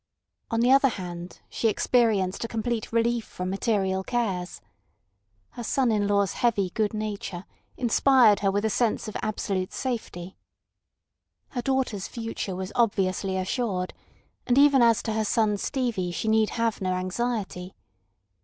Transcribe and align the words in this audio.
On 0.49 0.61
the 0.61 0.71
other 0.71 0.87
hand, 0.87 1.41
she 1.47 1.67
experienced 1.67 2.43
a 2.43 2.47
complete 2.47 2.91
relief 2.91 3.23
from 3.23 3.51
material 3.51 4.03
cares. 4.03 4.59
Her 5.51 5.63
son 5.63 5.91
in 5.91 6.07
law's 6.07 6.33
heavy 6.33 6.71
good 6.71 6.91
nature 6.91 7.45
inspired 7.77 8.39
her 8.39 8.49
with 8.49 8.65
a 8.65 8.69
sense 8.71 9.07
of 9.07 9.15
absolute 9.21 9.71
safety. 9.71 10.37
Her 11.49 11.61
daughter's 11.61 12.07
future 12.07 12.55
was 12.55 12.71
obviously 12.73 13.37
assured, 13.37 13.93
and 14.47 14.57
even 14.57 14.81
as 14.81 15.03
to 15.03 15.13
her 15.13 15.23
son 15.23 15.55
Stevie 15.57 16.09
she 16.09 16.27
need 16.27 16.49
have 16.57 16.81
no 16.81 16.93
anxiety. 16.93 17.75